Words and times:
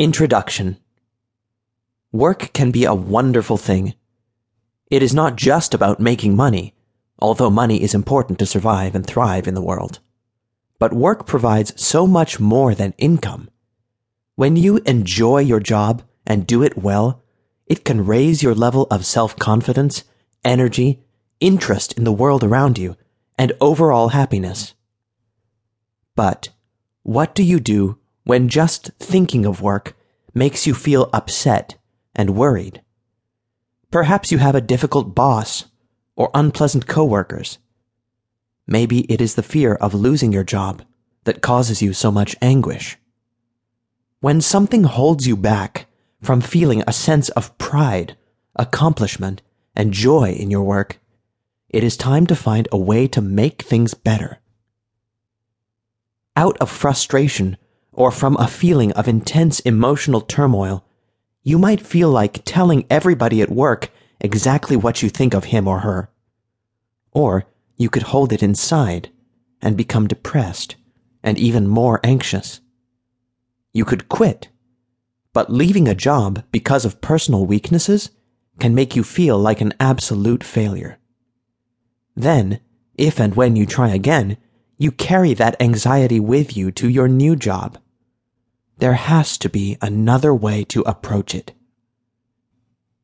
Introduction 0.00 0.78
Work 2.10 2.54
can 2.54 2.70
be 2.70 2.86
a 2.86 2.94
wonderful 2.94 3.58
thing. 3.58 3.92
It 4.90 5.02
is 5.02 5.12
not 5.12 5.36
just 5.36 5.74
about 5.74 6.00
making 6.00 6.34
money, 6.34 6.72
although 7.18 7.50
money 7.50 7.82
is 7.82 7.92
important 7.92 8.38
to 8.38 8.46
survive 8.46 8.94
and 8.94 9.06
thrive 9.06 9.46
in 9.46 9.52
the 9.52 9.60
world. 9.60 9.98
But 10.78 10.94
work 10.94 11.26
provides 11.26 11.78
so 11.78 12.06
much 12.06 12.40
more 12.40 12.74
than 12.74 12.94
income. 12.96 13.50
When 14.36 14.56
you 14.56 14.78
enjoy 14.86 15.40
your 15.40 15.60
job 15.60 16.02
and 16.26 16.46
do 16.46 16.62
it 16.62 16.78
well, 16.78 17.22
it 17.66 17.84
can 17.84 18.06
raise 18.06 18.42
your 18.42 18.54
level 18.54 18.86
of 18.90 19.04
self 19.04 19.36
confidence, 19.36 20.04
energy, 20.42 21.00
interest 21.40 21.92
in 21.92 22.04
the 22.04 22.18
world 22.20 22.42
around 22.42 22.78
you, 22.78 22.96
and 23.36 23.52
overall 23.60 24.08
happiness. 24.08 24.72
But 26.16 26.48
what 27.02 27.34
do 27.34 27.42
you 27.42 27.60
do 27.60 27.99
when 28.24 28.48
just 28.48 28.90
thinking 28.98 29.46
of 29.46 29.62
work 29.62 29.96
makes 30.34 30.66
you 30.66 30.74
feel 30.74 31.10
upset 31.12 31.76
and 32.14 32.36
worried. 32.36 32.82
Perhaps 33.90 34.30
you 34.30 34.38
have 34.38 34.54
a 34.54 34.60
difficult 34.60 35.14
boss 35.14 35.64
or 36.16 36.30
unpleasant 36.34 36.86
coworkers. 36.86 37.58
Maybe 38.66 39.00
it 39.12 39.20
is 39.20 39.34
the 39.34 39.42
fear 39.42 39.74
of 39.74 39.94
losing 39.94 40.32
your 40.32 40.44
job 40.44 40.82
that 41.24 41.42
causes 41.42 41.82
you 41.82 41.92
so 41.92 42.10
much 42.10 42.36
anguish. 42.40 42.96
When 44.20 44.40
something 44.40 44.84
holds 44.84 45.26
you 45.26 45.36
back 45.36 45.86
from 46.22 46.40
feeling 46.40 46.84
a 46.86 46.92
sense 46.92 47.30
of 47.30 47.56
pride, 47.58 48.16
accomplishment, 48.54 49.42
and 49.74 49.92
joy 49.92 50.32
in 50.32 50.50
your 50.50 50.62
work, 50.62 51.00
it 51.68 51.82
is 51.82 51.96
time 51.96 52.26
to 52.26 52.36
find 52.36 52.68
a 52.70 52.78
way 52.78 53.08
to 53.08 53.20
make 53.20 53.62
things 53.62 53.94
better. 53.94 54.38
Out 56.36 56.58
of 56.58 56.70
frustration 56.70 57.56
or 57.92 58.10
from 58.10 58.36
a 58.36 58.48
feeling 58.48 58.92
of 58.92 59.08
intense 59.08 59.60
emotional 59.60 60.20
turmoil, 60.20 60.84
you 61.42 61.58
might 61.58 61.80
feel 61.80 62.10
like 62.10 62.44
telling 62.44 62.84
everybody 62.90 63.42
at 63.42 63.50
work 63.50 63.90
exactly 64.20 64.76
what 64.76 65.02
you 65.02 65.08
think 65.08 65.34
of 65.34 65.44
him 65.44 65.66
or 65.66 65.80
her. 65.80 66.10
Or 67.12 67.44
you 67.76 67.88
could 67.88 68.04
hold 68.04 68.32
it 68.32 68.42
inside 68.42 69.10
and 69.62 69.76
become 69.76 70.06
depressed 70.06 70.76
and 71.22 71.38
even 71.38 71.66
more 71.66 72.00
anxious. 72.04 72.60
You 73.72 73.84
could 73.84 74.08
quit, 74.08 74.48
but 75.32 75.52
leaving 75.52 75.88
a 75.88 75.94
job 75.94 76.44
because 76.52 76.84
of 76.84 77.00
personal 77.00 77.46
weaknesses 77.46 78.10
can 78.58 78.74
make 78.74 78.94
you 78.94 79.02
feel 79.02 79.38
like 79.38 79.60
an 79.60 79.72
absolute 79.80 80.44
failure. 80.44 80.98
Then, 82.14 82.60
if 82.96 83.18
and 83.18 83.34
when 83.34 83.56
you 83.56 83.64
try 83.64 83.90
again, 83.90 84.36
you 84.76 84.92
carry 84.92 85.34
that 85.34 85.60
anxiety 85.60 86.20
with 86.20 86.56
you 86.56 86.70
to 86.72 86.88
your 86.88 87.08
new 87.08 87.36
job 87.36 87.78
there 88.80 88.94
has 88.94 89.38
to 89.38 89.48
be 89.48 89.76
another 89.80 90.34
way 90.34 90.64
to 90.64 90.80
approach 90.82 91.34
it. 91.34 91.52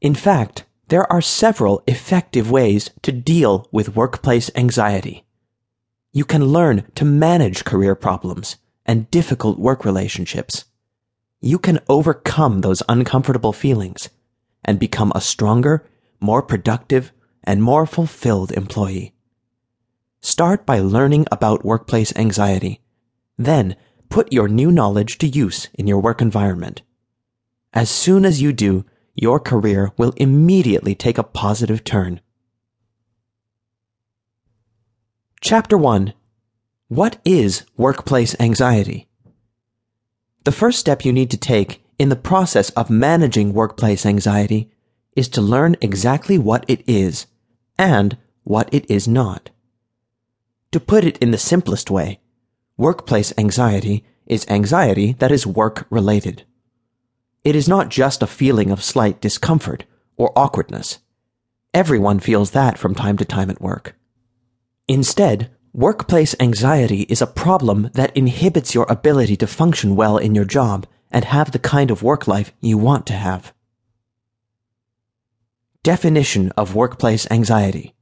In 0.00 0.14
fact, 0.14 0.64
there 0.88 1.10
are 1.10 1.22
several 1.22 1.82
effective 1.86 2.50
ways 2.50 2.90
to 3.02 3.12
deal 3.12 3.68
with 3.72 3.96
workplace 3.96 4.50
anxiety. 4.54 5.24
You 6.12 6.24
can 6.24 6.44
learn 6.44 6.84
to 6.96 7.04
manage 7.04 7.64
career 7.64 7.94
problems 7.94 8.56
and 8.84 9.10
difficult 9.10 9.58
work 9.58 9.84
relationships. 9.84 10.64
You 11.40 11.58
can 11.58 11.80
overcome 11.88 12.60
those 12.60 12.82
uncomfortable 12.88 13.52
feelings 13.52 14.10
and 14.64 14.78
become 14.78 15.12
a 15.14 15.20
stronger, 15.20 15.88
more 16.20 16.42
productive, 16.42 17.12
and 17.42 17.62
more 17.62 17.86
fulfilled 17.86 18.52
employee. 18.52 19.14
Start 20.20 20.66
by 20.66 20.78
learning 20.78 21.26
about 21.32 21.64
workplace 21.64 22.14
anxiety. 22.16 22.80
Then 23.38 23.74
put 24.12 24.30
your 24.30 24.46
new 24.46 24.70
knowledge 24.70 25.16
to 25.16 25.26
use 25.26 25.68
in 25.72 25.86
your 25.86 25.98
work 25.98 26.20
environment. 26.20 26.82
As 27.72 27.88
soon 27.88 28.26
as 28.26 28.42
you 28.42 28.52
do, 28.52 28.84
your 29.14 29.40
career 29.40 29.90
will 29.96 30.12
immediately 30.18 30.94
take 30.94 31.16
a 31.16 31.22
positive 31.22 31.82
turn. 31.82 32.20
Chapter 35.40 35.78
1 35.78 36.12
What 36.88 37.20
is 37.24 37.64
workplace 37.78 38.36
anxiety? 38.38 39.08
The 40.44 40.52
first 40.52 40.78
step 40.78 41.06
you 41.06 41.12
need 41.14 41.30
to 41.30 41.38
take 41.38 41.82
in 41.98 42.10
the 42.10 42.24
process 42.30 42.68
of 42.70 42.90
managing 42.90 43.54
workplace 43.54 44.04
anxiety 44.04 44.70
is 45.16 45.28
to 45.30 45.40
learn 45.40 45.74
exactly 45.80 46.36
what 46.36 46.66
it 46.68 46.84
is 46.86 47.26
and 47.78 48.18
what 48.44 48.68
it 48.74 48.84
is 48.90 49.08
not. 49.08 49.48
To 50.72 50.80
put 50.80 51.04
it 51.04 51.16
in 51.16 51.30
the 51.30 51.38
simplest 51.38 51.90
way, 51.90 52.20
Workplace 52.82 53.32
anxiety 53.36 54.04
is 54.26 54.46
anxiety 54.48 55.12
that 55.18 55.32
is 55.32 55.46
work 55.46 55.86
related. 55.90 56.44
It 57.44 57.56
is 57.56 57.68
not 57.68 57.88
just 57.88 58.22
a 58.22 58.26
feeling 58.26 58.70
of 58.70 58.82
slight 58.82 59.20
discomfort 59.20 59.84
or 60.16 60.32
awkwardness. 60.36 60.98
Everyone 61.74 62.20
feels 62.20 62.52
that 62.52 62.78
from 62.78 62.94
time 62.94 63.16
to 63.16 63.24
time 63.24 63.50
at 63.50 63.60
work. 63.60 63.96
Instead, 64.88 65.50
workplace 65.72 66.34
anxiety 66.38 67.02
is 67.02 67.22
a 67.22 67.26
problem 67.26 67.90
that 67.94 68.16
inhibits 68.16 68.74
your 68.74 68.86
ability 68.88 69.36
to 69.36 69.46
function 69.46 69.96
well 69.96 70.18
in 70.18 70.34
your 70.34 70.44
job 70.44 70.86
and 71.10 71.24
have 71.24 71.52
the 71.52 71.58
kind 71.58 71.90
of 71.90 72.02
work 72.02 72.28
life 72.28 72.52
you 72.60 72.78
want 72.78 73.06
to 73.06 73.14
have. 73.14 73.52
Definition 75.82 76.52
of 76.56 76.74
workplace 76.74 77.26
anxiety. 77.30 77.94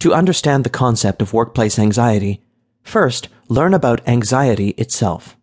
To 0.00 0.14
understand 0.14 0.64
the 0.64 0.70
concept 0.70 1.22
of 1.22 1.32
workplace 1.32 1.78
anxiety, 1.78 2.42
First, 2.88 3.28
learn 3.50 3.72
about 3.72 4.06
anxiety 4.06 4.70
itself. 4.70 5.34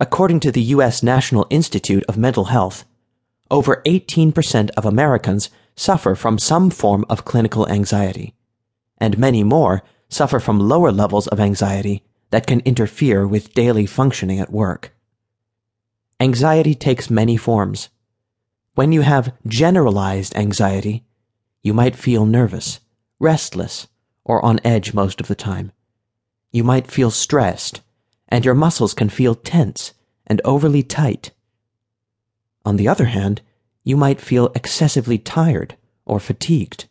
According 0.00 0.40
to 0.40 0.50
the 0.50 0.62
U.S. 0.74 1.04
National 1.04 1.46
Institute 1.48 2.02
of 2.08 2.16
Mental 2.16 2.46
Health, 2.46 2.84
over 3.48 3.80
18% 3.86 4.70
of 4.76 4.84
Americans 4.84 5.50
suffer 5.76 6.16
from 6.16 6.38
some 6.38 6.68
form 6.68 7.04
of 7.08 7.24
clinical 7.24 7.68
anxiety, 7.68 8.34
and 8.98 9.16
many 9.18 9.44
more 9.44 9.82
suffer 10.08 10.40
from 10.40 10.58
lower 10.58 10.90
levels 10.90 11.28
of 11.28 11.38
anxiety 11.38 12.02
that 12.30 12.46
can 12.46 12.60
interfere 12.60 13.24
with 13.26 13.54
daily 13.54 13.86
functioning 13.86 14.40
at 14.40 14.52
work. 14.52 14.92
Anxiety 16.18 16.74
takes 16.74 17.08
many 17.08 17.36
forms. 17.36 17.88
When 18.74 18.90
you 18.90 19.02
have 19.02 19.32
generalized 19.46 20.34
anxiety, 20.36 21.04
you 21.62 21.72
might 21.72 21.94
feel 21.94 22.26
nervous, 22.26 22.80
restless, 23.20 23.86
or 24.24 24.44
on 24.44 24.60
edge 24.64 24.92
most 24.92 25.20
of 25.20 25.28
the 25.28 25.34
time 25.36 25.72
you 26.52 26.64
might 26.64 26.90
feel 26.90 27.10
stressed, 27.10 27.80
and 28.28 28.44
your 28.44 28.54
muscles 28.54 28.94
can 28.94 29.08
feel 29.08 29.34
tense 29.34 29.92
and 30.26 30.40
overly 30.44 30.82
tight. 30.82 31.32
On 32.64 32.76
the 32.76 32.88
other 32.88 33.06
hand, 33.06 33.40
you 33.84 33.96
might 33.96 34.20
feel 34.20 34.52
excessively 34.54 35.18
tired 35.18 35.76
or 36.04 36.20
fatigued. 36.20 36.88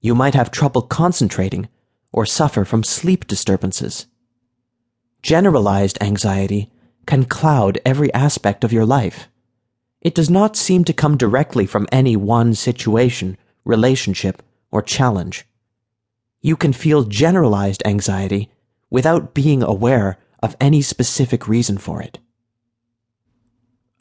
You 0.00 0.14
might 0.14 0.34
have 0.34 0.50
trouble 0.50 0.82
concentrating 0.82 1.68
or 2.12 2.26
suffer 2.26 2.64
from 2.64 2.84
sleep 2.84 3.26
disturbances. 3.26 4.06
Generalized 5.22 5.98
anxiety 6.00 6.70
can 7.06 7.24
cloud 7.24 7.78
every 7.84 8.12
aspect 8.14 8.62
of 8.62 8.72
your 8.72 8.86
life. 8.86 9.28
It 10.00 10.14
does 10.14 10.30
not 10.30 10.56
seem 10.56 10.84
to 10.84 10.92
come 10.92 11.16
directly 11.16 11.66
from 11.66 11.88
any 11.90 12.14
one 12.14 12.54
situation, 12.54 13.36
relationship, 13.64 14.42
or 14.70 14.82
challenge. 14.82 15.44
You 16.40 16.56
can 16.56 16.72
feel 16.72 17.04
generalized 17.04 17.82
anxiety 17.84 18.50
without 18.90 19.34
being 19.34 19.62
aware 19.62 20.18
of 20.42 20.56
any 20.60 20.82
specific 20.82 21.48
reason 21.48 21.78
for 21.78 22.00
it. 22.02 22.18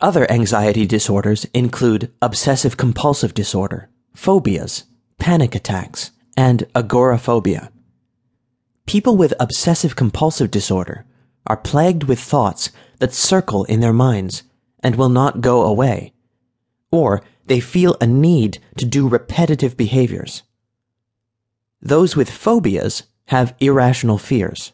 Other 0.02 0.30
anxiety 0.30 0.86
disorders 0.86 1.46
include 1.54 2.12
obsessive 2.22 2.78
compulsive 2.78 3.34
disorder, 3.34 3.90
phobias, 4.14 4.84
panic 5.18 5.56
attacks, 5.56 6.12
and 6.36 6.68
agoraphobia. 6.76 7.72
People 8.86 9.18
with 9.18 9.34
obsessive 9.40 9.96
compulsive 9.96 10.52
disorder 10.52 11.06
are 11.48 11.58
plagued 11.58 12.04
with 12.04 12.20
thoughts 12.20 12.72
that 13.00 13.14
circle 13.14 13.64
in 13.66 13.80
their 13.80 13.94
minds 13.94 14.44
and 14.82 14.96
will 14.96 15.10
not 15.10 15.42
go 15.42 15.64
away, 15.64 16.14
or 16.92 17.24
they 17.46 17.60
feel 17.60 17.96
a 18.02 18.08
need 18.08 18.60
to 18.78 18.86
do 18.86 19.08
repetitive 19.08 19.78
behaviors. 19.78 20.44
Those 21.82 22.16
with 22.16 22.30
phobias 22.30 23.04
have 23.28 23.56
irrational 23.60 24.18
fears. 24.18 24.74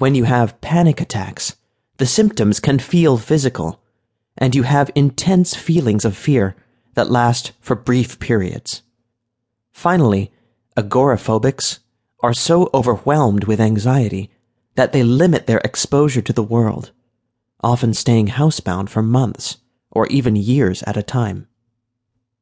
When 0.00 0.14
you 0.14 0.24
have 0.24 0.62
panic 0.62 0.98
attacks, 1.02 1.56
the 1.98 2.06
symptoms 2.06 2.58
can 2.58 2.78
feel 2.78 3.18
physical, 3.18 3.82
and 4.38 4.54
you 4.54 4.62
have 4.62 4.90
intense 4.94 5.54
feelings 5.54 6.06
of 6.06 6.16
fear 6.16 6.56
that 6.94 7.10
last 7.10 7.52
for 7.60 7.76
brief 7.76 8.18
periods. 8.18 8.80
Finally, 9.72 10.32
agoraphobics 10.74 11.80
are 12.20 12.32
so 12.32 12.70
overwhelmed 12.72 13.44
with 13.44 13.60
anxiety 13.60 14.30
that 14.74 14.94
they 14.94 15.02
limit 15.02 15.46
their 15.46 15.60
exposure 15.64 16.22
to 16.22 16.32
the 16.32 16.42
world, 16.42 16.92
often 17.62 17.92
staying 17.92 18.28
housebound 18.28 18.88
for 18.88 19.02
months 19.02 19.58
or 19.90 20.06
even 20.06 20.34
years 20.34 20.82
at 20.84 20.96
a 20.96 21.02
time. 21.02 21.46